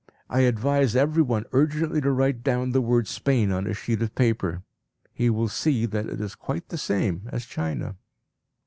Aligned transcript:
I 0.31 0.39
advise 0.39 0.95
everyone 0.95 1.45
urgently 1.51 2.01
to 2.01 2.09
write 2.11 2.41
down 2.41 2.71
the 2.71 2.81
word 2.81 3.07
"Spain" 3.07 3.51
on 3.51 3.67
a 3.67 3.75
sheet 3.75 4.01
of 4.01 4.15
paper; 4.15 4.63
he 5.13 5.29
will 5.29 5.47
see 5.47 5.85
that 5.85 6.07
it 6.09 6.19
is 6.19 6.33
quite 6.33 6.69
the 6.69 6.77
same 6.79 7.29
as 7.31 7.45
China. 7.45 7.97